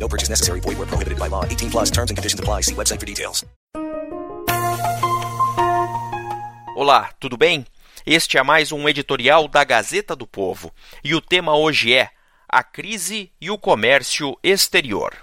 No 0.00 0.08
purchase 0.08 0.30
necessary. 0.30 0.60
Void 0.60 0.78
where 0.78 0.86
prohibited 0.86 1.18
by 1.18 1.28
law. 1.28 1.44
18 1.44 1.70
plus 1.70 1.90
terms 1.90 2.10
and 2.10 2.16
conditions 2.16 2.40
apply. 2.40 2.62
See 2.62 2.74
website 2.74 2.98
for 2.98 3.06
details. 3.06 3.44
Olá, 6.74 7.10
tudo 7.20 7.36
bem? 7.36 7.66
Este 8.06 8.38
é 8.38 8.42
mais 8.42 8.72
um 8.72 8.88
editorial 8.88 9.46
da 9.46 9.62
Gazeta 9.64 10.16
do 10.16 10.26
Povo. 10.26 10.72
E 11.04 11.14
o 11.14 11.20
tema 11.20 11.54
hoje 11.54 11.92
é 11.92 12.08
a 12.48 12.62
crise 12.62 13.30
e 13.38 13.50
o 13.50 13.58
comércio 13.58 14.34
exterior. 14.42 15.14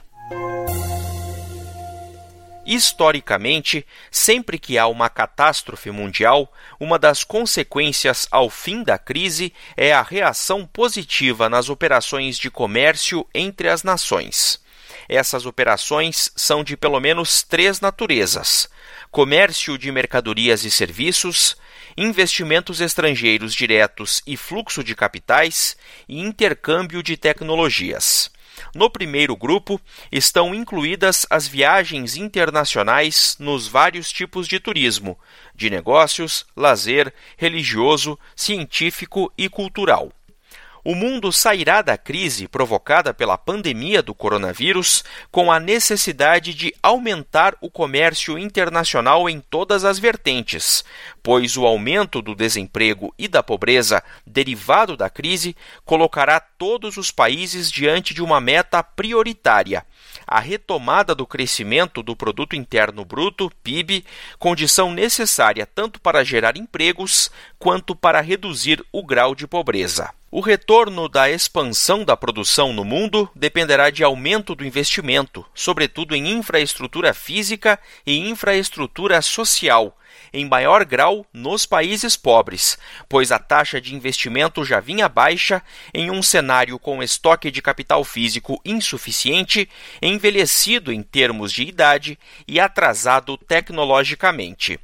Historicamente, 2.64 3.88
sempre 4.12 4.60
que 4.60 4.78
há 4.78 4.88
uma 4.88 5.10
catástrofe 5.10 5.90
mundial, 5.90 6.52
uma 6.80 7.00
das 7.00 7.24
consequências 7.24 8.28
ao 8.30 8.50
fim 8.50 8.84
da 8.84 8.98
crise 8.98 9.54
é 9.76 9.94
a 9.94 10.04
reação 10.04 10.68
positiva 10.68 11.50
nas 11.50 11.70
operações 11.70 12.38
de 12.38 12.52
comércio 12.52 13.26
entre 13.34 13.70
as 13.70 13.84
nações. 13.84 14.67
Essas 15.10 15.46
operações 15.46 16.32
são 16.36 16.64
de 16.64 16.76
pelo 16.76 17.00
menos 17.00 17.42
três 17.44 17.80
naturezas: 17.80 18.70
comércio 19.10 19.78
de 19.78 19.92
mercadorias 19.92 20.66
e 20.66 20.72
serviços, 20.72 21.56
investimentos 21.96 22.82
estrangeiros 22.82 23.54
diretos 23.54 24.22
e 24.28 24.36
fluxo 24.36 24.84
de 24.84 24.96
capitais 24.96 25.78
e 26.08 26.20
intercâmbio 26.20 27.02
de 27.02 27.16
tecnologias. 27.16 28.30
No 28.74 28.90
primeiro 28.90 29.36
grupo 29.36 29.80
estão 30.12 30.54
incluídas 30.54 31.26
as 31.30 31.48
viagens 31.48 32.18
internacionais 32.18 33.36
nos 33.40 33.68
vários 33.68 34.12
tipos 34.12 34.48
de 34.48 34.60
turismo, 34.60 35.18
de 35.56 35.70
negócios, 35.70 36.46
lazer, 36.56 37.14
religioso, 37.38 38.18
científico 38.36 39.32
e 39.38 39.48
cultural 39.48 40.12
o 40.88 40.96
mundo 40.96 41.34
sairá 41.34 41.82
da 41.82 41.98
crise 41.98 42.48
provocada 42.48 43.14
pela 43.14 43.38
pandemia 43.38 44.02
do 44.02 44.16
coronavírus 44.16 45.04
com 45.30 45.52
a 45.52 45.60
necessidade 45.60 46.54
de 46.54 46.74
aumentar 46.82 47.58
o 47.60 47.70
comércio 47.70 48.40
internacional 48.40 49.30
em 49.30 49.42
todas 49.42 49.84
as 49.84 50.00
vertentes, 50.00 50.86
pois 51.22 51.58
o 51.58 51.66
aumento 51.66 52.22
do 52.22 52.34
desemprego 52.34 53.14
e 53.20 53.28
da 53.28 53.44
pobreza 53.44 54.02
derivado 54.26 54.96
da 54.96 55.10
crise 55.10 55.58
colocará 55.84 56.40
todos 56.40 56.96
os 56.96 57.12
países 57.12 57.70
diante 57.70 58.14
de 58.14 58.24
uma 58.24 58.40
meta 58.40 58.82
prioritária 58.82 59.86
a 60.28 60.40
retomada 60.42 61.16
do 61.16 61.26
crescimento 61.26 62.04
do 62.04 62.16
produto 62.16 62.56
interno 62.56 63.06
bruto, 63.06 63.50
PIB, 63.64 64.06
condição 64.38 64.92
necessária 64.92 65.66
tanto 65.66 66.02
para 66.02 66.24
gerar 66.24 66.58
empregos 66.58 67.32
quanto 67.58 67.96
para 67.96 68.20
reduzir 68.20 68.84
o 68.92 69.06
grau 69.06 69.34
de 69.34 69.48
pobreza. 69.48 70.12
O 70.30 70.42
retorno 70.42 71.08
da 71.08 71.30
expansão 71.30 72.04
da 72.04 72.18
produção 72.18 72.74
no 72.74 72.84
mundo 72.84 73.30
dependerá 73.34 73.90
de 73.90 74.04
aumento 74.04 74.54
do 74.54 74.66
investimento, 74.66 75.46
sobretudo 75.56 76.14
em 76.14 76.28
infraestrutura 76.32 77.14
física 77.14 77.80
e 78.06 78.18
infraestrutura 78.28 79.22
social, 79.22 79.98
em 80.34 80.46
maior 80.46 80.84
grau 80.84 81.26
nos 81.32 81.66
países 81.66 82.18
pobres, 82.18 82.78
pois 83.08 83.32
a 83.32 83.40
taxa 83.40 83.80
de 83.80 83.96
investimento 83.96 84.66
já 84.66 84.82
vinha 84.82 85.08
baixa 85.08 85.64
em 85.94 86.12
um 86.12 86.22
cenário 86.22 86.78
com 86.78 87.02
estoque 87.02 87.50
de 87.50 87.62
capital 87.62 88.04
físico 88.04 88.60
insuficiente, 88.66 89.70
envelhecido 90.02 90.92
em 90.92 91.02
termos 91.02 91.54
de 91.54 91.64
idade 91.64 92.20
e 92.46 92.60
atrasado 92.60 93.38
tecnologicamente. 93.38 94.78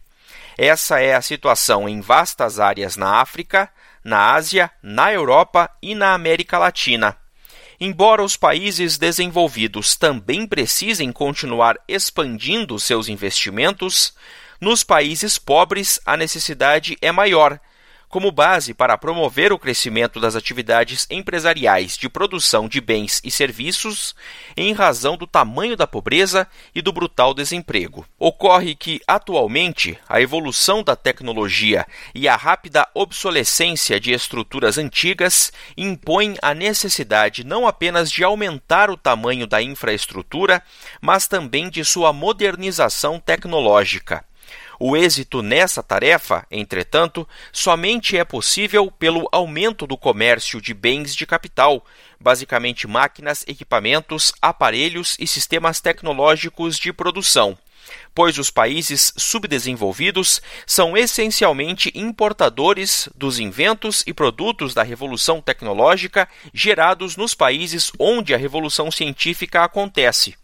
Essa 0.57 1.01
é 1.01 1.15
a 1.15 1.21
situação 1.21 1.89
em 1.89 1.99
vastas 1.99 2.61
áreas 2.61 2.95
na 2.95 3.19
África, 3.19 3.69
na 4.03 4.33
Ásia, 4.33 4.69
na 4.81 5.11
Europa 5.11 5.69
e 5.81 5.95
na 5.95 6.13
América 6.13 6.57
Latina. 6.57 7.17
Embora 7.79 8.23
os 8.23 8.37
países 8.37 8.97
desenvolvidos 8.97 9.95
também 9.95 10.47
precisem 10.47 11.11
continuar 11.11 11.77
expandindo 11.87 12.79
seus 12.79 13.07
investimentos, 13.07 14.13
nos 14.61 14.83
países 14.83 15.37
pobres, 15.37 15.99
a 16.05 16.15
necessidade 16.15 16.97
é 17.01 17.11
maior, 17.11 17.59
como 18.13 18.31
base 18.31 18.75
para 18.75 18.96
promover 18.96 19.51
o 19.51 19.57
crescimento 19.57 20.19
das 20.19 20.35
atividades 20.35 21.07
empresariais 21.09 21.97
de 21.97 22.07
produção 22.07 22.68
de 22.68 22.79
bens 22.79 23.19
e 23.24 23.31
serviços, 23.31 24.13
em 24.56 24.72
razão 24.72 25.18
do 25.18 25.25
tamanho 25.25 25.75
da 25.75 25.88
pobreza 25.88 26.47
e 26.75 26.81
do 26.84 26.94
brutal 26.94 27.34
desemprego. 27.34 28.06
Ocorre 28.19 28.75
que, 28.75 29.01
atualmente, 29.07 29.97
a 30.07 30.22
evolução 30.22 30.84
da 30.84 30.96
tecnologia 30.96 31.88
e 32.13 32.28
a 32.28 32.35
rápida 32.35 32.88
obsolescência 32.94 34.00
de 34.00 34.12
estruturas 34.12 34.78
antigas 34.78 35.51
impõem 35.75 36.35
a 36.40 36.53
necessidade 36.53 37.44
não 37.44 37.66
apenas 37.66 38.12
de 38.12 38.24
aumentar 38.24 38.91
o 38.91 38.97
tamanho 38.97 39.47
da 39.47 39.59
infraestrutura, 39.59 40.62
mas 41.01 41.28
também 41.28 41.68
de 41.68 41.84
sua 41.84 42.13
modernização 42.13 43.19
tecnológica. 43.19 44.24
O 44.79 44.97
êxito 44.97 45.41
nessa 45.41 45.84
tarefa, 45.84 46.45
entretanto, 46.50 47.28
somente 47.51 48.17
é 48.17 48.23
possível 48.23 48.91
pelo 48.91 49.28
aumento 49.31 49.85
do 49.85 49.97
comércio 49.97 50.61
de 50.61 50.73
bens 50.73 51.16
de 51.16 51.25
capital, 51.25 51.85
basicamente 52.19 52.88
máquinas, 52.88 53.44
equipamentos, 53.47 54.33
aparelhos 54.41 55.16
e 55.19 55.28
sistemas 55.28 55.79
tecnológicos 55.79 56.78
de 56.78 56.91
produção 56.91 57.57
pois 58.13 58.38
os 58.38 58.50
países 58.50 59.13
subdesenvolvidos 59.17 60.41
são 60.66 60.95
essencialmente 60.95 61.91
importadores 61.95 63.09
dos 63.16 63.39
inventos 63.39 64.03
e 64.06 64.13
produtos 64.13 64.73
da 64.73 64.83
revolução 64.83 65.41
tecnológica 65.41 66.28
gerados 66.53 67.17
nos 67.17 67.33
países 67.33 67.91
onde 68.00 68.33
a 68.33 68.38
revolução 68.38 68.91
científica 68.91 69.63
acontece. 69.63 70.35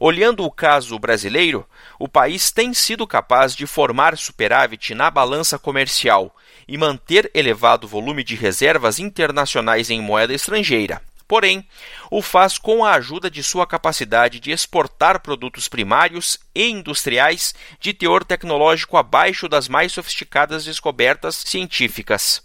Olhando 0.00 0.44
o 0.44 0.50
caso 0.50 0.98
brasileiro, 0.98 1.66
o 1.98 2.08
país 2.08 2.50
tem 2.50 2.74
sido 2.74 3.06
capaz 3.06 3.54
de 3.54 3.66
formar 3.66 4.16
superávit 4.16 4.94
na 4.94 5.10
balança 5.10 5.58
comercial 5.58 6.34
e 6.66 6.76
manter 6.76 7.30
elevado 7.34 7.86
volume 7.86 8.24
de 8.24 8.34
reservas 8.34 8.98
internacionais 8.98 9.90
em 9.90 10.00
moeda 10.00 10.34
estrangeira. 10.34 11.00
Porém, 11.26 11.66
o 12.10 12.20
faz 12.20 12.58
com 12.58 12.84
a 12.84 12.92
ajuda 12.92 13.30
de 13.30 13.42
sua 13.42 13.66
capacidade 13.66 14.38
de 14.38 14.50
exportar 14.50 15.20
produtos 15.20 15.68
primários 15.68 16.38
e 16.54 16.68
industriais 16.68 17.54
de 17.80 17.94
teor 17.94 18.24
tecnológico 18.24 18.96
abaixo 18.96 19.48
das 19.48 19.66
mais 19.66 19.92
sofisticadas 19.92 20.64
descobertas 20.64 21.36
científicas. 21.36 22.42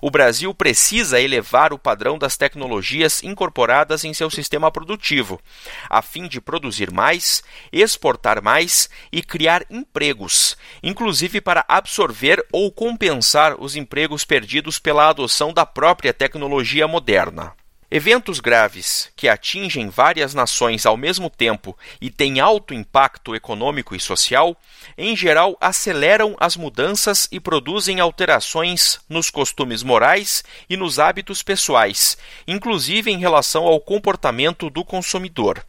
O 0.00 0.10
Brasil 0.10 0.54
precisa 0.54 1.20
elevar 1.20 1.72
o 1.72 1.78
padrão 1.78 2.18
das 2.18 2.36
tecnologias 2.36 3.22
incorporadas 3.22 4.04
em 4.04 4.14
seu 4.14 4.30
sistema 4.30 4.70
produtivo, 4.70 5.40
a 5.88 6.02
fim 6.02 6.26
de 6.26 6.40
produzir 6.40 6.90
mais, 6.90 7.42
exportar 7.72 8.42
mais 8.42 8.88
e 9.10 9.22
criar 9.22 9.64
empregos, 9.70 10.56
inclusive 10.82 11.40
para 11.40 11.64
absorver 11.68 12.44
ou 12.52 12.70
compensar 12.70 13.60
os 13.60 13.76
empregos 13.76 14.24
perdidos 14.24 14.78
pela 14.78 15.08
adoção 15.08 15.52
da 15.52 15.64
própria 15.64 16.12
tecnologia 16.12 16.86
moderna. 16.88 17.54
Eventos 17.94 18.40
graves 18.40 19.10
que 19.14 19.28
atingem 19.28 19.90
várias 19.90 20.32
nações 20.32 20.86
ao 20.86 20.96
mesmo 20.96 21.28
tempo 21.28 21.76
e 22.00 22.08
têm 22.08 22.40
alto 22.40 22.72
impacto 22.72 23.34
econômico 23.34 23.94
e 23.94 24.00
social, 24.00 24.56
em 24.96 25.14
geral 25.14 25.58
aceleram 25.60 26.34
as 26.40 26.56
mudanças 26.56 27.28
e 27.30 27.38
produzem 27.38 28.00
alterações 28.00 28.98
nos 29.10 29.28
costumes 29.28 29.82
morais 29.82 30.42
e 30.70 30.74
nos 30.74 30.98
hábitos 30.98 31.42
pessoais, 31.42 32.16
inclusive 32.48 33.10
em 33.10 33.18
relação 33.18 33.64
ao 33.64 33.78
comportamento 33.78 34.70
do 34.70 34.82
consumidor. 34.86 35.62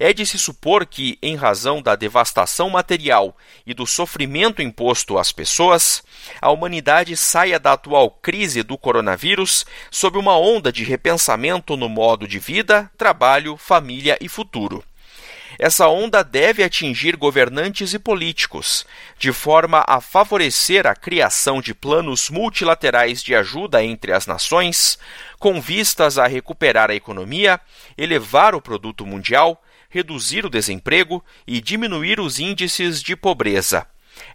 É 0.00 0.12
de 0.12 0.24
se 0.24 0.38
supor 0.38 0.86
que, 0.86 1.18
em 1.20 1.34
razão 1.34 1.82
da 1.82 1.96
devastação 1.96 2.70
material 2.70 3.36
e 3.66 3.74
do 3.74 3.84
sofrimento 3.84 4.62
imposto 4.62 5.18
às 5.18 5.32
pessoas, 5.32 6.04
a 6.40 6.50
humanidade 6.50 7.16
saia 7.16 7.58
da 7.58 7.72
atual 7.72 8.10
crise 8.10 8.62
do 8.62 8.78
coronavírus 8.78 9.66
sob 9.90 10.16
uma 10.16 10.38
onda 10.38 10.70
de 10.70 10.84
repensamento 10.84 11.76
no 11.76 11.88
modo 11.88 12.28
de 12.28 12.38
vida, 12.38 12.88
trabalho, 12.96 13.56
família 13.56 14.16
e 14.20 14.28
futuro. 14.28 14.84
Essa 15.58 15.88
onda 15.88 16.22
deve 16.22 16.62
atingir 16.62 17.16
governantes 17.16 17.92
e 17.92 17.98
políticos, 17.98 18.86
de 19.18 19.32
forma 19.32 19.84
a 19.88 20.00
favorecer 20.00 20.86
a 20.86 20.94
criação 20.94 21.60
de 21.60 21.74
planos 21.74 22.30
multilaterais 22.30 23.20
de 23.20 23.34
ajuda 23.34 23.82
entre 23.82 24.12
as 24.12 24.24
nações, 24.24 24.96
com 25.40 25.60
vistas 25.60 26.16
a 26.16 26.28
recuperar 26.28 26.92
a 26.92 26.94
economia, 26.94 27.60
elevar 27.96 28.54
o 28.54 28.60
produto 28.60 29.04
mundial, 29.04 29.60
reduzir 29.90 30.44
o 30.44 30.50
desemprego 30.50 31.24
e 31.46 31.62
diminuir 31.62 32.20
os 32.20 32.38
índices 32.38 33.02
de 33.02 33.16
pobreza. 33.16 33.86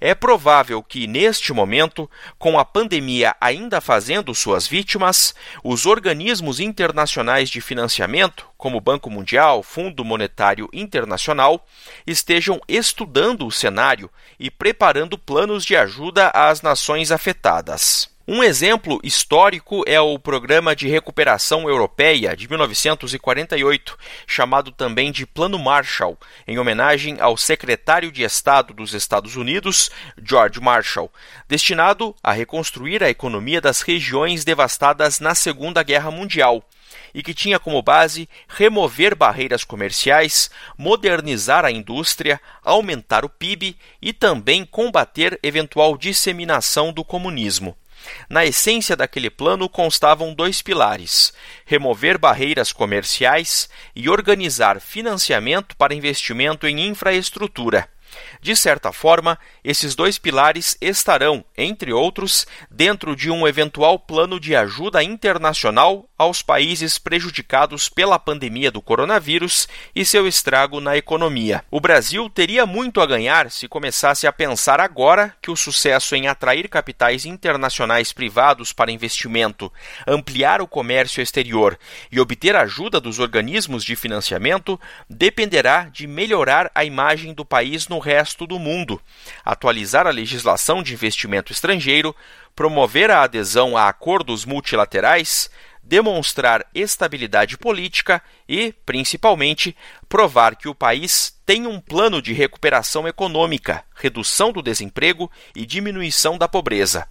É 0.02 0.16
provável 0.16 0.82
que, 0.82 1.06
neste 1.06 1.54
momento, 1.54 2.10
com 2.40 2.58
a 2.58 2.66
pandemia 2.66 3.36
ainda 3.40 3.80
fazendo 3.80 4.34
suas 4.34 4.66
vítimas, 4.66 5.36
os 5.64 5.86
organismos 5.86 6.60
internacionais 6.60 7.50
de 7.50 7.62
financiamento, 7.62 8.48
como 8.58 8.78
o 8.78 8.82
Banco 8.82 9.12
Mundial, 9.12 9.62
Fundo 9.62 10.04
Monetário 10.04 10.70
Internacional, 10.74 11.68
estejam 12.08 12.60
estudando 12.68 13.46
o 13.46 13.52
cenário 13.52 14.10
e 14.40 14.50
preparando 14.50 15.18
planos 15.18 15.64
de 15.66 15.76
ajuda 15.76 16.32
às 16.34 16.62
nações 16.62 17.12
afetadas. 17.12 18.13
Um 18.26 18.42
exemplo 18.42 19.02
histórico 19.04 19.84
é 19.86 20.00
o 20.00 20.18
Programa 20.18 20.74
de 20.74 20.88
Recuperação 20.88 21.68
Europeia 21.68 22.38
de 22.38 22.48
1948, 22.48 23.98
chamado 24.26 24.72
também 24.72 25.12
de 25.12 25.26
Plano 25.26 25.60
Marshall, 25.60 26.18
em 26.48 26.58
homenagem 26.58 27.20
ao 27.20 27.36
secretário 27.36 28.10
de 28.14 28.24
Estado 28.24 28.74
dos 28.74 28.94
Estados 28.94 29.36
Unidos, 29.36 29.92
George 30.24 30.62
Marshall, 30.62 31.12
destinado 31.50 32.16
a 32.24 32.32
reconstruir 32.32 33.04
a 33.04 33.10
economia 33.10 33.60
das 33.60 33.82
regiões 33.82 34.46
devastadas 34.46 35.20
na 35.20 35.36
Segunda 35.36 35.84
Guerra 35.84 36.10
Mundial 36.10 36.64
e 37.14 37.22
que 37.22 37.34
tinha 37.34 37.60
como 37.60 37.82
base 37.82 38.30
remover 38.48 39.16
barreiras 39.16 39.66
comerciais, 39.66 40.50
modernizar 40.78 41.66
a 41.66 41.72
indústria, 41.72 42.40
aumentar 42.64 43.26
o 43.26 43.30
PIB 43.30 43.76
e 44.02 44.14
também 44.14 44.66
combater 44.66 45.38
eventual 45.44 45.98
disseminação 45.98 46.94
do 46.94 47.04
comunismo. 47.04 47.76
Na 48.30 48.46
essência 48.46 48.96
daquele 48.96 49.30
plano 49.30 49.70
constavam 49.70 50.34
dois 50.34 50.62
pilares: 50.62 51.34
remover 51.66 52.18
barreiras 52.18 52.72
comerciais 52.72 53.70
e 53.96 54.10
organizar 54.10 54.80
financiamento 54.80 55.76
para 55.76 55.96
investimento 55.96 56.68
em 56.68 56.88
infraestrutura. 56.88 57.90
De 58.42 58.56
certa 58.56 58.92
forma, 58.92 59.40
esses 59.64 59.96
dois 59.96 60.18
pilares 60.18 60.78
estarão, 60.82 61.44
entre 61.58 61.92
outros, 61.92 62.46
dentro 62.70 63.16
de 63.16 63.32
um 63.32 63.48
eventual 63.48 63.98
plano 63.98 64.40
de 64.40 64.56
ajuda 64.56 65.04
internacional 65.04 66.08
aos 66.24 66.42
países 66.42 66.98
prejudicados 66.98 67.90
pela 67.90 68.18
pandemia 68.18 68.72
do 68.72 68.82
coronavírus 68.82 69.68
e 69.96 70.06
seu 70.06 70.28
estrago 70.28 70.80
na 70.80 70.98
economia. 70.98 71.64
O 71.70 71.80
Brasil 71.80 72.30
teria 72.30 72.66
muito 72.66 73.02
a 73.02 73.06
ganhar 73.06 73.52
se 73.52 73.68
começasse 73.68 74.26
a 74.26 74.34
pensar 74.34 74.80
agora 74.80 75.36
que 75.42 75.52
o 75.52 75.56
sucesso 75.56 76.16
em 76.16 76.28
atrair 76.28 76.68
capitais 76.70 77.26
internacionais 77.26 78.14
privados 78.14 78.72
para 78.72 78.92
investimento, 78.92 79.72
ampliar 80.08 80.62
o 80.62 80.68
comércio 80.68 81.22
exterior 81.22 81.78
e 82.12 82.20
obter 82.20 82.56
ajuda 82.56 83.00
dos 83.00 83.20
organismos 83.20 83.84
de 83.84 83.96
financiamento 83.96 84.80
dependerá 85.10 85.90
de 85.92 86.08
melhorar 86.08 86.72
a 86.74 86.86
imagem 86.86 87.34
do 87.34 87.44
país 87.44 87.88
no 87.88 88.00
resto 88.00 88.48
do 88.48 88.58
mundo, 88.58 89.02
atualizar 89.44 90.08
a 90.08 90.12
legislação 90.12 90.82
de 90.82 90.94
investimento 90.94 91.52
estrangeiro, 91.52 92.16
promover 92.56 93.12
a 93.12 93.24
adesão 93.24 93.76
a 93.76 93.90
acordos 93.90 94.46
multilaterais, 94.46 95.50
demonstrar 95.84 96.66
estabilidade 96.74 97.58
política 97.58 98.22
e, 98.48 98.74
principalmente, 98.86 99.76
provar 100.08 100.56
que 100.56 100.70
o 100.70 100.76
país 100.76 101.38
tem 101.46 101.68
um 101.68 101.80
plano 101.80 102.22
de 102.22 102.32
recuperação 102.34 103.08
econômica, 103.08 103.84
redução 103.94 104.52
do 104.52 104.62
desemprego 104.62 105.30
e 105.56 105.66
diminuição 105.66 106.38
da 106.38 106.48
pobreza. 106.48 107.08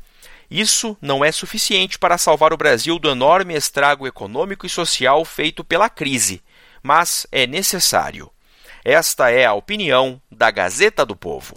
Isso 0.50 0.96
não 1.00 1.24
é 1.24 1.30
suficiente 1.30 1.98
para 1.98 2.18
salvar 2.18 2.52
o 2.52 2.56
Brasil 2.56 2.98
do 2.98 3.10
enorme 3.10 3.54
estrago 3.54 4.06
econômico 4.06 4.66
e 4.66 4.70
social 4.70 5.24
feito 5.24 5.62
pela 5.62 5.88
crise, 5.88 6.42
mas 6.82 7.26
é 7.30 7.46
necessário. 7.46 8.30
Esta 8.84 9.30
é 9.30 9.44
a 9.44 9.54
opinião 9.54 10.20
da 10.30 10.50
Gazeta 10.50 11.06
do 11.06 11.14
Povo. 11.14 11.56